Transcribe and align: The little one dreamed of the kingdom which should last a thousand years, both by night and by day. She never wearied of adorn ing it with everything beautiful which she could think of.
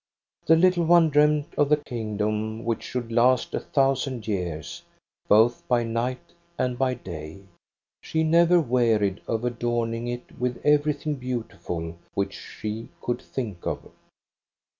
The 0.47 0.55
little 0.55 0.83
one 0.85 1.11
dreamed 1.11 1.53
of 1.59 1.69
the 1.69 1.77
kingdom 1.77 2.65
which 2.65 2.81
should 2.81 3.11
last 3.11 3.53
a 3.53 3.59
thousand 3.59 4.27
years, 4.27 4.81
both 5.27 5.61
by 5.67 5.83
night 5.83 6.33
and 6.57 6.75
by 6.75 6.95
day. 6.95 7.41
She 8.01 8.23
never 8.23 8.59
wearied 8.59 9.21
of 9.27 9.45
adorn 9.45 9.93
ing 9.93 10.07
it 10.07 10.39
with 10.39 10.59
everything 10.65 11.17
beautiful 11.17 11.99
which 12.15 12.33
she 12.33 12.89
could 12.99 13.21
think 13.21 13.67
of. 13.67 13.91